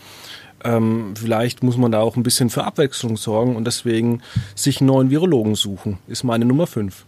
[0.64, 4.22] Ähm, vielleicht muss man da auch ein bisschen für Abwechslung sorgen und deswegen
[4.54, 7.04] sich einen neuen Virologen suchen, ist meine Nummer 5.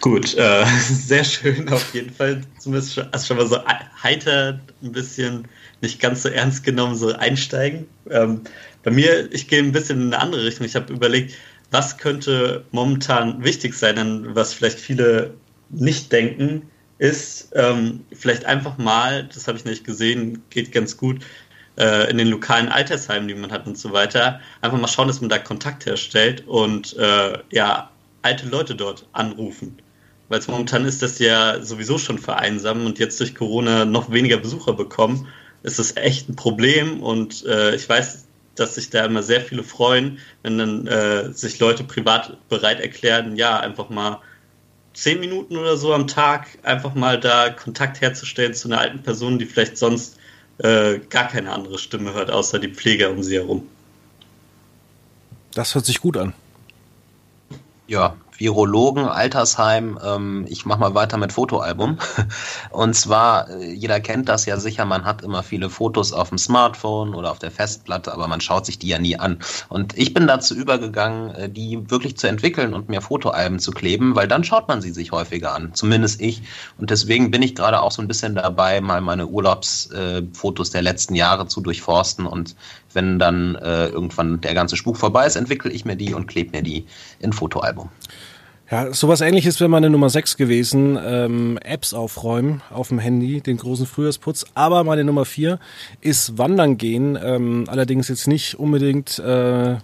[0.00, 2.42] Gut, äh, sehr schön auf jeden Fall.
[2.58, 3.58] Zumindest schon, also schon mal so
[4.02, 5.48] heiter, ein bisschen
[5.80, 7.86] nicht ganz so ernst genommen, so einsteigen.
[8.10, 8.42] Ähm,
[8.82, 10.66] bei mir, ich gehe ein bisschen in eine andere Richtung.
[10.66, 11.34] Ich habe überlegt,
[11.70, 15.34] was könnte momentan wichtig sein, was vielleicht viele
[15.70, 16.62] nicht denken,
[16.98, 21.20] ist ähm, vielleicht einfach mal, das habe ich nicht gesehen, geht ganz gut,
[21.78, 25.20] äh, in den lokalen Altersheimen, die man hat und so weiter, einfach mal schauen, dass
[25.20, 27.90] man da Kontakt herstellt und äh, ja,
[28.22, 29.78] alte Leute dort anrufen.
[30.28, 34.10] Weil es momentan ist, dass die ja sowieso schon vereinsamen und jetzt durch Corona noch
[34.10, 35.28] weniger Besucher bekommen,
[35.62, 38.27] ist das echt ein Problem und äh, ich weiß,
[38.58, 43.36] dass sich da immer sehr viele freuen, wenn dann äh, sich Leute privat bereit erklären,
[43.36, 44.20] ja, einfach mal
[44.94, 49.38] zehn Minuten oder so am Tag einfach mal da Kontakt herzustellen zu einer alten Person,
[49.38, 50.18] die vielleicht sonst
[50.58, 53.68] äh, gar keine andere Stimme hört, außer die Pfleger um sie herum.
[55.54, 56.34] Das hört sich gut an.
[57.86, 59.98] Ja, Virologen, Altersheim.
[60.02, 61.98] Ähm, ich mache mal weiter mit Fotoalbum.
[62.70, 66.38] Und zwar, äh, jeder kennt das ja sicher, man hat immer viele Fotos auf dem
[66.38, 69.38] Smartphone oder auf der Festplatte, aber man schaut sich die ja nie an.
[69.68, 74.14] Und ich bin dazu übergegangen, äh, die wirklich zu entwickeln und mir Fotoalben zu kleben,
[74.14, 75.74] weil dann schaut man sie sich häufiger an.
[75.74, 76.42] Zumindest ich.
[76.78, 80.82] Und deswegen bin ich gerade auch so ein bisschen dabei, mal meine Urlaubsfotos äh, der
[80.82, 82.54] letzten Jahre zu durchforsten und
[82.94, 86.56] wenn dann äh, irgendwann der ganze Spuk vorbei ist, entwickle ich mir die und klebe
[86.56, 86.86] mir die
[87.20, 87.90] in Fotoalbum.
[88.70, 90.98] Ja, sowas ähnliches wäre meine Nummer 6 gewesen.
[91.02, 94.44] Ähm, Apps aufräumen auf dem Handy, den großen Frühjahrsputz.
[94.52, 95.58] Aber meine Nummer 4
[96.02, 97.18] ist Wandern gehen.
[97.22, 99.76] Ähm, allerdings jetzt nicht unbedingt äh,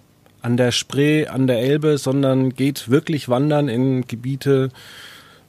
[0.43, 4.69] an der Spree, an der Elbe, sondern geht wirklich wandern in Gebiete.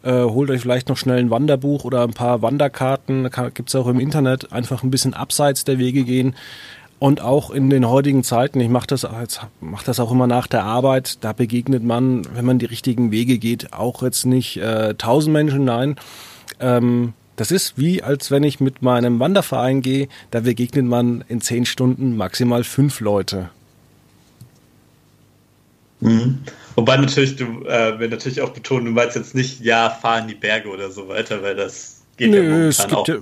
[0.02, 3.30] Äh, holt euch vielleicht noch schnell ein Wanderbuch oder ein paar Wanderkarten.
[3.54, 4.54] Gibt es auch im Internet.
[4.54, 6.36] Einfach ein bisschen abseits der Wege gehen.
[6.98, 9.06] Und auch in den heutigen Zeiten, ich mache das,
[9.60, 13.38] mach das auch immer nach der Arbeit, da begegnet man, wenn man die richtigen Wege
[13.38, 15.98] geht, auch jetzt nicht äh, tausend Menschen, nein.
[16.60, 21.42] Ähm, das ist wie, als wenn ich mit meinem Wanderverein gehe, da begegnet man in
[21.42, 23.50] zehn Stunden maximal fünf Leute.
[26.00, 26.40] Mhm.
[26.76, 30.36] Wobei natürlich, du, äh, wir natürlich auch betonen, du meinst jetzt nicht, ja, fahren die
[30.36, 33.16] Berge oder so weiter, weil das geht Nö, ja momentan auch ja,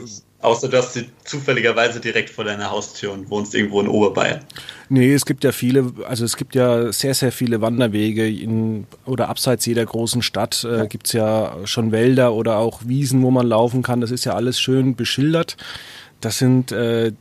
[0.44, 4.42] Außer du hast sie zufälligerweise direkt vor deiner Haustür und wohnst irgendwo in Oberbayern.
[4.90, 9.30] Nee, es gibt ja viele, also es gibt ja sehr, sehr viele Wanderwege in oder
[9.30, 13.48] abseits jeder großen Stadt äh, gibt es ja schon Wälder oder auch Wiesen, wo man
[13.48, 14.02] laufen kann.
[14.02, 15.56] Das ist ja alles schön beschildert.
[16.20, 17.14] Das sind äh,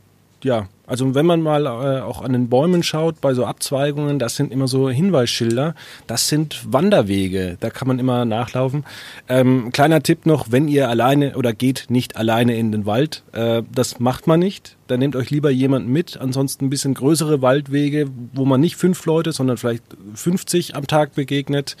[0.43, 4.35] ja, also wenn man mal äh, auch an den Bäumen schaut, bei so Abzweigungen, das
[4.35, 5.75] sind immer so Hinweisschilder.
[6.07, 8.83] Das sind Wanderwege, da kann man immer nachlaufen.
[9.29, 13.63] Ähm, kleiner Tipp noch, wenn ihr alleine oder geht nicht alleine in den Wald, äh,
[13.73, 14.75] das macht man nicht.
[14.87, 16.17] Dann nehmt euch lieber jemanden mit.
[16.17, 19.83] Ansonsten ein bisschen größere Waldwege, wo man nicht fünf Leute, sondern vielleicht
[20.15, 21.77] 50 am Tag begegnet,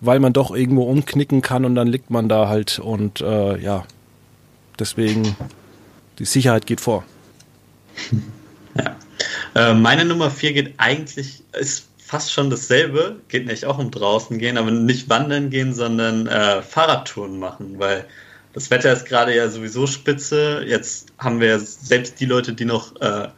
[0.00, 3.84] weil man doch irgendwo umknicken kann und dann liegt man da halt und äh, ja,
[4.78, 5.36] deswegen
[6.18, 7.04] die Sicherheit geht vor.
[8.74, 8.96] Ja.
[9.54, 14.38] Äh, meine Nummer 4 geht eigentlich, ist fast schon dasselbe, geht nicht auch um draußen
[14.38, 18.06] gehen, aber nicht wandern gehen, sondern äh, Fahrradtouren machen, weil
[18.52, 20.62] das Wetter ist gerade ja sowieso spitze.
[20.66, 23.28] Jetzt haben wir selbst die Leute, die noch äh,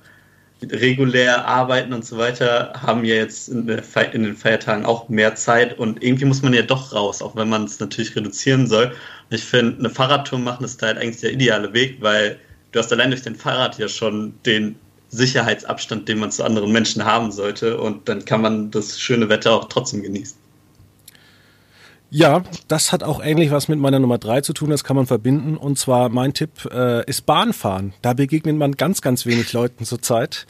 [0.73, 5.79] regulär arbeiten und so weiter, haben ja jetzt in, in, den Feiertagen auch mehr Zeit
[5.79, 8.87] und irgendwie muss man ja doch raus, auch wenn man es natürlich reduzieren soll.
[8.87, 12.38] Und ich finde, eine Fahrradtour machen ist da halt eigentlich der ideale Weg, weil
[12.75, 14.77] du hast allein durch den Fahrrad ja schon den
[15.09, 17.79] Sicherheitsabstand, den man zu anderen Menschen haben sollte.
[17.79, 20.37] Und dann kann man das schöne Wetter auch trotzdem genießen.
[22.11, 25.07] Ja, das hat auch ähnlich was mit meiner Nummer drei zu tun, das kann man
[25.07, 25.57] verbinden.
[25.57, 27.93] Und zwar mein Tipp äh, ist Bahnfahren.
[28.03, 30.47] Da begegnet man ganz, ganz wenig Leuten zurzeit.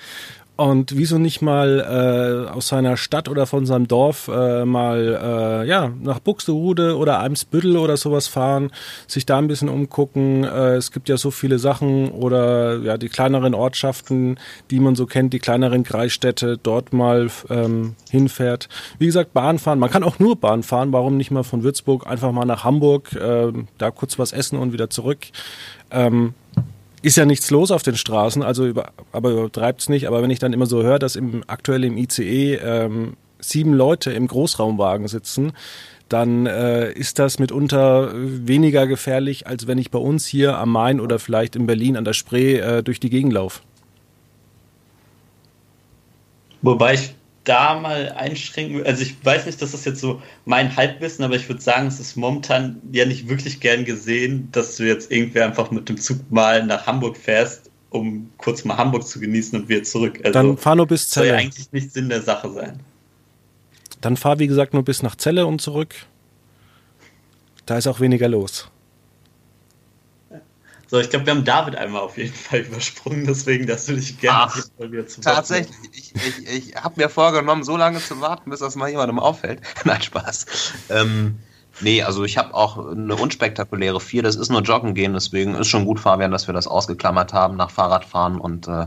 [0.57, 5.69] Und wieso nicht mal äh, aus seiner Stadt oder von seinem Dorf äh, mal äh,
[5.69, 8.71] ja nach Buxtehude oder Eimsbüttel oder sowas fahren,
[9.09, 10.45] sich da ein bisschen umgucken.
[10.45, 14.38] Äh, es gibt ja so viele Sachen oder ja die kleineren Ortschaften,
[14.71, 18.69] die man so kennt, die kleineren Kreisstädte, dort mal ähm, hinfährt.
[19.01, 19.81] Wie gesagt, Bahn fahren.
[19.81, 20.93] Man kann auch nur Bahn fahren.
[20.93, 24.73] Warum nicht mal von Würzburg einfach mal nach Hamburg, äh, da kurz was essen und
[24.73, 25.27] wieder zurück.
[25.90, 26.35] Ähm,
[27.05, 30.07] ist ja nichts los auf den Straßen, also über, aber übertreibt es nicht.
[30.07, 34.12] Aber wenn ich dann immer so höre, dass im aktuell im ICE ähm, sieben Leute
[34.12, 35.53] im Großraumwagen sitzen,
[36.09, 40.99] dann äh, ist das mitunter weniger gefährlich, als wenn ich bei uns hier am Main
[41.01, 43.61] oder vielleicht in Berlin an der Spree äh, durch die Gegend laufe.
[46.62, 47.14] Wobei ich
[47.45, 51.49] da mal einschränken, also ich weiß nicht, dass das jetzt so mein Halbwissen, aber ich
[51.49, 55.71] würde sagen, es ist momentan ja nicht wirklich gern gesehen, dass du jetzt irgendwie einfach
[55.71, 59.83] mit dem Zug mal nach Hamburg fährst, um kurz mal Hamburg zu genießen und wieder
[59.83, 60.21] zurück.
[60.25, 61.27] Also Dann fahr nur bis Celle.
[61.27, 62.81] Soll ja eigentlich nicht Sinn der Sache sein.
[64.01, 65.95] Dann fahr, wie gesagt, nur bis nach Celle und zurück.
[67.67, 68.71] Da ist auch weniger los.
[70.95, 74.21] So, ich glaube, wir haben David einmal auf jeden Fall übersprungen, deswegen dass du dich
[74.21, 78.49] gerne Ach, wieder zu Tatsächlich, ich, ich, ich habe mir vorgenommen, so lange zu warten,
[78.49, 79.61] bis das mal jemandem auffällt.
[79.85, 80.47] Nein, Spaß.
[80.91, 81.41] Ähm,
[81.81, 85.67] nee, also ich habe auch eine unspektakuläre 4, das ist nur Joggen gehen, deswegen ist
[85.67, 88.87] schon gut, Fabian, dass wir das ausgeklammert haben nach Fahrradfahren und äh,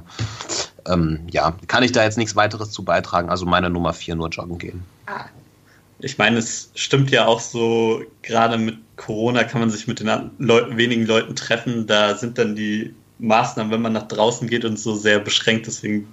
[0.88, 4.30] ähm, ja, kann ich da jetzt nichts weiteres zu beitragen, also meine Nummer 4 nur
[4.30, 4.86] Joggen gehen.
[5.08, 5.26] Ah,
[6.00, 10.32] ich meine, es stimmt ja auch so, gerade mit Corona kann man sich mit den
[10.40, 11.88] Leuten, wenigen Leuten treffen.
[11.88, 15.68] Da sind dann die Maßnahmen, wenn man nach draußen geht und so sehr beschränkt.
[15.68, 16.08] Deswegen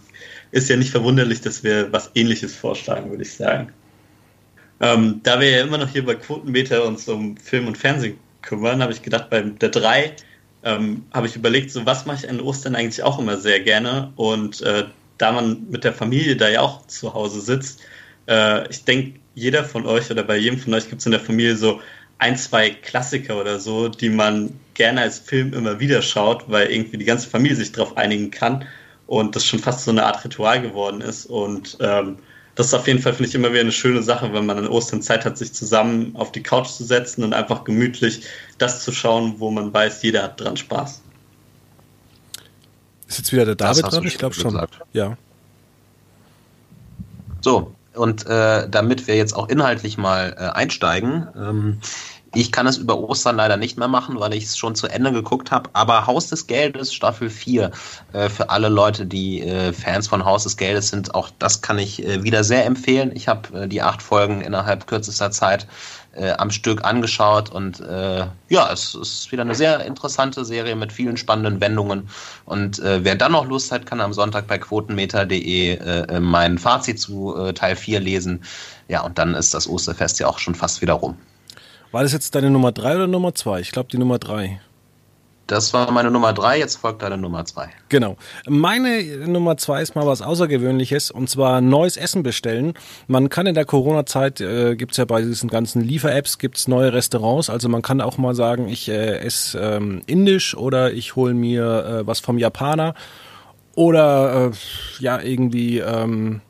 [0.53, 3.73] ist ja nicht verwunderlich, dass wir was Ähnliches vorschlagen, würde ich sagen.
[4.81, 8.83] Ähm, da wir ja immer noch hier bei Quotenmeter uns um Film und Fernsehen kümmern,
[8.83, 10.14] habe ich gedacht, bei der 3
[10.62, 14.12] ähm, habe ich überlegt, so was mache ich an Ostern eigentlich auch immer sehr gerne.
[14.16, 14.85] Und äh,
[15.18, 17.81] da man mit der Familie da ja auch zu Hause sitzt,
[18.29, 21.20] äh, ich denke, jeder von euch oder bei jedem von euch gibt es in der
[21.20, 21.81] Familie so
[22.25, 26.97] ein, zwei Klassiker oder so, die man gerne als Film immer wieder schaut, weil irgendwie
[26.97, 28.65] die ganze Familie sich darauf einigen kann
[29.07, 31.27] und das schon fast so eine Art Ritual geworden ist.
[31.27, 32.17] Und ähm,
[32.55, 34.67] das ist auf jeden Fall, finde ich, immer wieder eine schöne Sache, wenn man an
[34.69, 38.23] Ostern Zeit hat, sich zusammen auf die Couch zu setzen und einfach gemütlich
[38.57, 41.03] das zu schauen, wo man weiß, jeder hat dran Spaß.
[43.07, 44.07] Ist jetzt wieder der David dran?
[44.07, 44.53] Ich glaube schon.
[44.53, 44.79] Gesagt.
[44.95, 45.19] Ja.
[47.43, 51.81] So, und äh, damit wir jetzt auch inhaltlich mal äh, einsteigen, ähm,
[52.35, 55.12] ich kann es über Ostern leider nicht mehr machen, weil ich es schon zu Ende
[55.12, 55.70] geguckt habe.
[55.73, 57.70] Aber Haus des Geldes, Staffel 4,
[58.12, 61.79] äh, für alle Leute, die äh, Fans von Haus des Geldes sind, auch das kann
[61.79, 63.12] ich äh, wieder sehr empfehlen.
[63.14, 65.66] Ich habe äh, die acht Folgen innerhalb kürzester Zeit
[66.14, 70.92] äh, am Stück angeschaut und äh, ja, es ist wieder eine sehr interessante Serie mit
[70.92, 72.09] vielen spannenden Wendungen.
[72.44, 77.75] Und wer dann noch Lust hat, kann am Sonntag bei quotenmeter.de mein Fazit zu Teil
[77.75, 78.42] 4 lesen.
[78.88, 81.16] Ja, und dann ist das Osterfest ja auch schon fast wieder rum.
[81.95, 83.61] War das jetzt deine Nummer 3 oder Nummer 2?
[83.61, 84.61] Ich glaube die Nummer 3.
[85.47, 87.69] Das war meine Nummer drei, jetzt folgt deine Nummer zwei.
[87.91, 88.17] Genau.
[88.49, 92.73] Meine Nummer zwei ist mal was Außergewöhnliches und zwar neues Essen bestellen.
[93.09, 97.51] Man kann in der Corona-Zeit, äh, gibt ja bei diesen ganzen Liefer-Apps, gibt's neue Restaurants.
[97.51, 101.85] Also man kann auch mal sagen, ich äh, esse ähm, indisch oder ich hole mir
[101.85, 102.95] äh, was vom Japaner
[103.75, 104.51] oder äh,
[104.99, 106.41] ja, irgendwie ähm,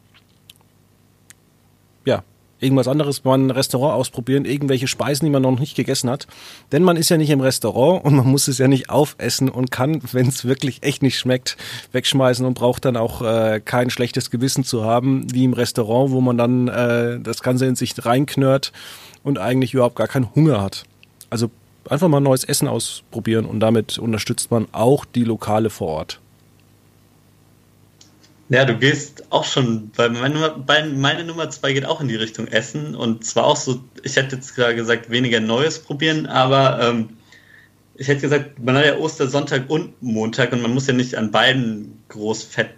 [2.65, 6.27] irgendwas anderes, mal ein Restaurant ausprobieren, irgendwelche Speisen, die man noch nicht gegessen hat.
[6.73, 9.71] Denn man ist ja nicht im Restaurant und man muss es ja nicht aufessen und
[9.71, 11.57] kann, wenn es wirklich echt nicht schmeckt,
[11.93, 16.21] wegschmeißen und braucht dann auch äh, kein schlechtes Gewissen zu haben, wie im Restaurant, wo
[16.21, 18.73] man dann äh, das Ganze in sich reinknört
[19.23, 20.85] und eigentlich überhaupt gar keinen Hunger hat.
[21.31, 21.51] Also
[21.89, 26.21] einfach mal neues Essen ausprobieren und damit unterstützt man auch die Lokale vor Ort.
[28.55, 30.55] Ja, du gehst auch schon, weil meine,
[30.95, 34.37] meine Nummer zwei geht auch in die Richtung Essen und zwar auch so, ich hätte
[34.37, 37.09] jetzt gerade gesagt, weniger Neues probieren, aber ähm,
[37.97, 41.33] ich hätte gesagt, man hat ja Ostersonntag und Montag und man muss ja nicht an
[41.33, 42.71] beiden groß fett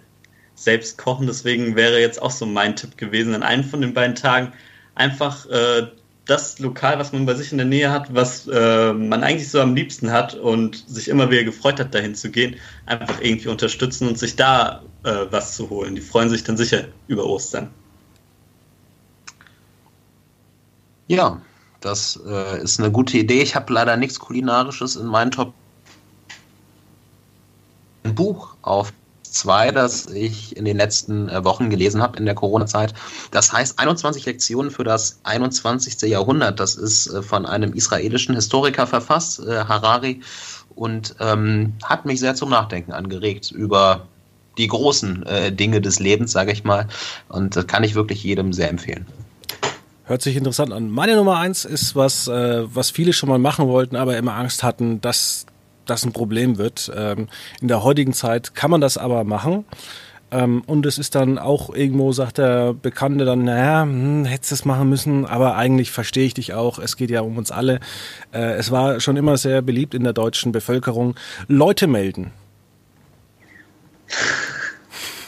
[0.55, 4.15] selbst kochen, deswegen wäre jetzt auch so mein Tipp gewesen, an einem von den beiden
[4.15, 4.53] Tagen
[4.95, 5.85] einfach äh,
[6.27, 9.61] das Lokal, was man bei sich in der Nähe hat, was äh, man eigentlich so
[9.61, 14.07] am liebsten hat und sich immer wieder gefreut hat, dahin zu gehen, einfach irgendwie unterstützen
[14.07, 15.95] und sich da äh, was zu holen.
[15.95, 17.69] Die freuen sich dann sicher über Ostern.
[21.07, 21.41] Ja,
[21.79, 23.41] das äh, ist eine gute Idee.
[23.41, 25.53] Ich habe leider nichts Kulinarisches in meinen Top.
[28.03, 28.91] Ein Buch auf
[29.31, 32.93] 2, das ich in den letzten äh, Wochen gelesen habe in der Corona-Zeit.
[33.31, 36.01] Das heißt 21 Lektionen für das 21.
[36.09, 36.59] Jahrhundert.
[36.59, 40.21] Das ist äh, von einem israelischen Historiker verfasst, äh, Harari,
[40.75, 44.07] und ähm, hat mich sehr zum Nachdenken angeregt über
[44.57, 46.87] die großen äh, Dinge des Lebens, sage ich mal.
[47.29, 49.05] Und das kann ich wirklich jedem sehr empfehlen.
[50.05, 50.89] Hört sich interessant an.
[50.89, 54.63] Meine Nummer eins ist was, äh, was viele schon mal machen wollten, aber immer Angst
[54.63, 55.45] hatten, dass
[55.89, 56.91] das ein Problem wird.
[56.95, 57.27] Ähm,
[57.61, 59.65] in der heutigen Zeit kann man das aber machen.
[60.29, 64.65] Ähm, und es ist dann auch irgendwo, sagt der Bekannte dann, naja, hm, hättest es
[64.65, 66.79] machen müssen, aber eigentlich verstehe ich dich auch.
[66.79, 67.79] Es geht ja um uns alle.
[68.33, 71.15] Äh, es war schon immer sehr beliebt in der deutschen Bevölkerung.
[71.47, 72.31] Leute melden.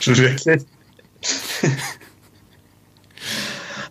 [0.02, 0.68] Wirklich?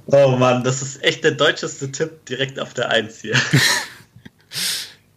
[0.06, 3.36] oh Mann, das ist echt der deutscheste Tipp direkt auf der Eins hier.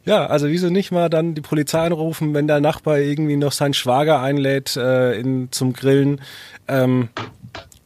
[0.03, 3.73] Ja, also wieso nicht mal dann die Polizei anrufen, wenn der Nachbar irgendwie noch seinen
[3.73, 6.21] Schwager einlädt äh, in, zum Grillen.
[6.67, 7.09] Ähm,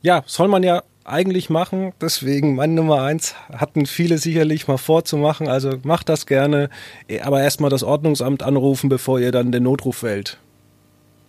[0.01, 1.93] ja, soll man ja eigentlich machen.
[2.01, 5.47] Deswegen meine Nummer eins hatten viele sicherlich mal vorzumachen.
[5.47, 6.69] Also macht das gerne,
[7.21, 10.37] aber erstmal das Ordnungsamt anrufen, bevor ihr dann den Notruf wählt.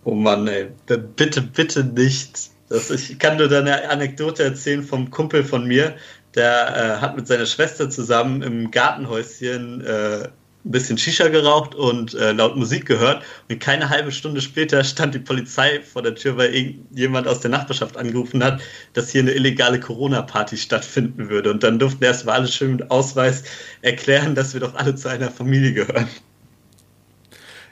[0.05, 0.69] Oh Mann, ey,
[1.17, 2.51] bitte, bitte nicht.
[2.69, 5.97] Das, ich kann nur eine Anekdote erzählen vom Kumpel von mir.
[6.35, 10.29] Der äh, hat mit seiner Schwester zusammen im Gartenhäuschen äh,
[10.67, 13.23] ein bisschen Shisha geraucht und äh, laut Musik gehört.
[13.49, 17.51] Und keine halbe Stunde später stand die Polizei vor der Tür, weil irgendjemand aus der
[17.51, 18.61] Nachbarschaft angerufen hat,
[18.93, 21.53] dass hier eine illegale Corona-Party stattfinden würde.
[21.53, 23.45] Und dann durften erst mal alle schön mit Ausweis
[23.83, 26.09] erklären, dass wir doch alle zu einer Familie gehören.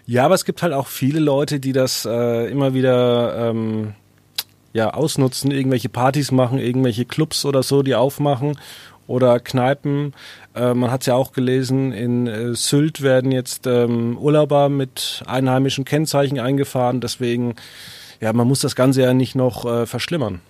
[0.06, 3.94] Ja, aber es gibt halt auch viele Leute, die das äh, immer wieder ähm,
[4.72, 8.58] ja, ausnutzen, irgendwelche Partys machen, irgendwelche Clubs oder so, die aufmachen
[9.06, 10.14] oder Kneipen.
[10.54, 15.22] Äh, man hat es ja auch gelesen, in äh, Sylt werden jetzt ähm, Urlauber mit
[15.26, 17.00] einheimischen Kennzeichen eingefahren.
[17.00, 17.56] Deswegen,
[18.20, 20.40] ja, man muss das Ganze ja nicht noch äh, verschlimmern.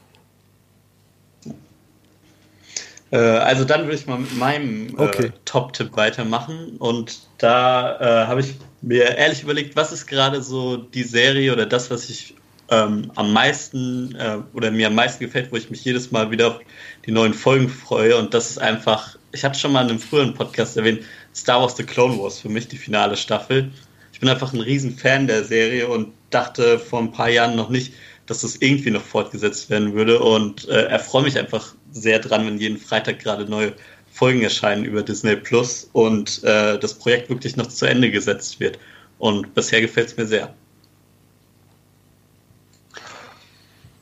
[3.11, 5.33] Äh, also dann würde ich mal mit meinem äh, okay.
[5.45, 6.77] Top-Tipp weitermachen.
[6.79, 11.67] Und da äh, habe ich mir ehrlich überlegt, was ist gerade so die Serie oder
[11.67, 12.35] das, was ich
[12.71, 16.49] ähm, am meisten äh, oder mir am meisten gefällt, wo ich mich jedes Mal wieder
[16.49, 16.61] auf
[17.07, 18.17] die neuen Folgen freue.
[18.17, 21.03] Und das ist einfach, ich hatte schon mal in einem früheren Podcast erwähnt,
[21.35, 23.71] Star Wars The Clone Wars für mich die finale Staffel.
[24.13, 27.69] Ich bin einfach ein riesen Fan der Serie und dachte vor ein paar Jahren noch
[27.69, 27.93] nicht,
[28.27, 30.21] dass das irgendwie noch fortgesetzt werden würde.
[30.21, 33.73] Und äh, erfreue mich einfach sehr dran, wenn jeden Freitag gerade neue
[34.11, 38.79] Folgen erscheinen über Disney Plus und äh, das Projekt wirklich noch zu Ende gesetzt wird.
[39.19, 40.55] Und bisher gefällt es mir sehr.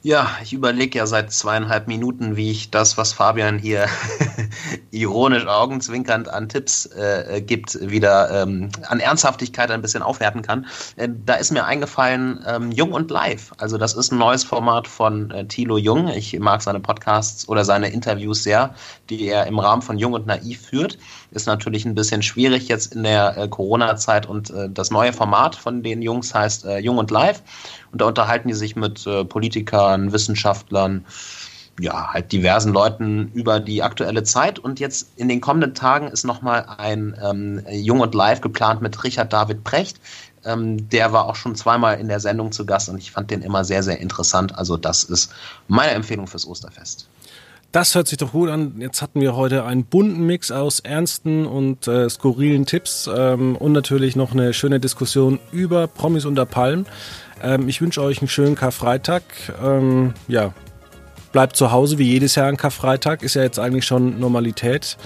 [0.05, 3.87] Ja, ich überlege ja seit zweieinhalb Minuten, wie ich das, was Fabian hier
[4.91, 10.67] ironisch augenzwinkernd an Tipps äh, gibt, wieder ähm, an Ernsthaftigkeit ein bisschen aufwerten kann.
[10.97, 13.53] Äh, da ist mir eingefallen, ähm, Jung und Live.
[13.59, 16.09] Also das ist ein neues Format von äh, Thilo Jung.
[16.09, 18.75] Ich mag seine Podcasts oder seine Interviews sehr,
[19.09, 20.99] die er im Rahmen von Jung und Naiv führt.
[21.31, 25.55] Ist natürlich ein bisschen schwierig jetzt in der äh, Corona-Zeit und äh, das neue Format
[25.55, 27.41] von den Jungs heißt äh, Jung und Live.
[27.93, 31.05] Und da unterhalten die sich mit äh, Politikern, Wissenschaftlern,
[31.81, 34.59] ja, halt diversen Leuten über die aktuelle Zeit.
[34.59, 39.03] Und jetzt in den kommenden Tagen ist nochmal ein ähm, Jung und Live geplant mit
[39.05, 40.01] Richard David Precht.
[40.45, 43.43] Ähm, der war auch schon zweimal in der Sendung zu Gast und ich fand den
[43.43, 44.57] immer sehr, sehr interessant.
[44.59, 45.33] Also das ist
[45.69, 47.09] meine Empfehlung fürs Osterfest.
[47.73, 48.75] Das hört sich doch gut an.
[48.79, 53.73] Jetzt hatten wir heute einen bunten Mix aus ernsten und äh, skurrilen Tipps ähm, und
[53.73, 56.85] natürlich noch eine schöne Diskussion über Promis unter Palmen.
[57.43, 59.23] Ähm, ich wünsche euch einen schönen Karfreitag.
[59.63, 60.53] Ähm, ja,
[61.33, 63.23] bleibt zu Hause wie jedes Jahr an Karfreitag.
[63.23, 64.99] Ist ja jetzt eigentlich schon Normalität.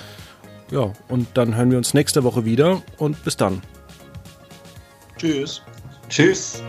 [0.73, 3.63] Ja, und dann hören wir uns nächste Woche wieder und bis dann.
[5.17, 5.63] Tschüss.
[6.09, 6.63] Tschüss.